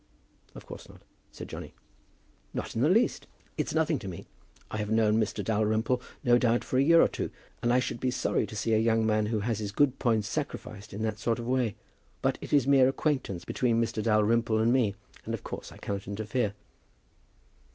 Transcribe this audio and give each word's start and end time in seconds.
"Of 0.55 0.65
course 0.65 0.89
not," 0.89 1.03
said 1.31 1.47
Johnny. 1.47 1.75
"Not 2.55 2.75
in 2.75 2.81
the 2.81 2.89
least. 2.89 3.27
It's 3.55 3.75
nothing 3.75 3.99
to 3.99 4.07
me. 4.07 4.25
I 4.71 4.77
have 4.77 4.89
known 4.89 5.17
Mr. 5.21 5.43
Dalrymple, 5.43 6.01
no 6.23 6.39
doubt, 6.39 6.63
for 6.63 6.79
a 6.79 6.81
year 6.81 6.99
or 7.03 7.07
two, 7.07 7.29
and 7.61 7.71
I 7.71 7.77
should 7.77 7.99
be 7.99 8.09
sorry 8.09 8.47
to 8.47 8.55
see 8.55 8.73
a 8.73 8.79
young 8.79 9.05
man 9.05 9.27
who 9.27 9.41
has 9.41 9.59
his 9.59 9.71
good 9.71 9.99
points 9.99 10.27
sacrificed 10.27 10.91
in 10.91 11.03
that 11.03 11.19
sort 11.19 11.37
of 11.37 11.45
way. 11.47 11.75
But 12.23 12.39
it 12.41 12.51
is 12.51 12.65
mere 12.65 12.87
acquaintance 12.89 13.45
between 13.45 13.79
Mr. 13.79 14.01
Dalrymple 14.01 14.57
and 14.57 14.73
me, 14.73 14.95
and 15.23 15.35
of 15.35 15.43
course 15.43 15.71
I 15.71 15.77
cannot 15.77 16.07
interfere." 16.07 16.55